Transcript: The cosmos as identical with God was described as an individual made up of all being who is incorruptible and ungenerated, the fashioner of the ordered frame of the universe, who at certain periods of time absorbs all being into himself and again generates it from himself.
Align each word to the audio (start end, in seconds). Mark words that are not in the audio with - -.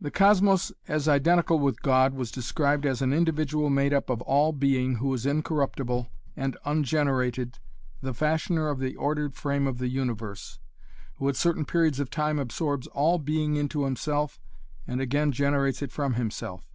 The 0.00 0.12
cosmos 0.12 0.70
as 0.86 1.08
identical 1.08 1.58
with 1.58 1.82
God 1.82 2.14
was 2.14 2.30
described 2.30 2.86
as 2.86 3.02
an 3.02 3.12
individual 3.12 3.68
made 3.68 3.92
up 3.92 4.08
of 4.08 4.22
all 4.22 4.52
being 4.52 4.98
who 4.98 5.12
is 5.12 5.26
incorruptible 5.26 6.08
and 6.36 6.56
ungenerated, 6.64 7.58
the 8.00 8.14
fashioner 8.14 8.68
of 8.68 8.78
the 8.78 8.94
ordered 8.94 9.34
frame 9.34 9.66
of 9.66 9.78
the 9.78 9.88
universe, 9.88 10.60
who 11.16 11.28
at 11.28 11.34
certain 11.34 11.64
periods 11.64 11.98
of 11.98 12.10
time 12.10 12.38
absorbs 12.38 12.86
all 12.86 13.18
being 13.18 13.56
into 13.56 13.82
himself 13.86 14.40
and 14.86 15.00
again 15.00 15.32
generates 15.32 15.82
it 15.82 15.90
from 15.90 16.14
himself. 16.14 16.70